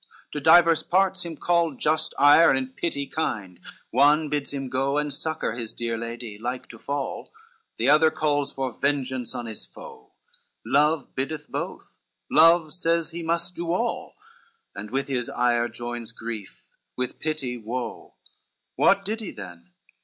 [0.31, 3.59] to diverse parts him call Just ire and pity kind,
[3.91, 7.31] one bids him go And succor his dear lady, like to fall,
[7.77, 10.13] The other calls for vengeance on his foe;
[10.65, 11.99] Love biddeth both,
[12.31, 14.15] love says he must do all,
[14.73, 16.63] And with his ire joins grief,
[16.97, 18.15] with pity woe.
[18.75, 19.69] What did he then?